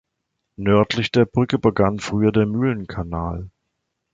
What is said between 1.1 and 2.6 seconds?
der Brücke begann früher der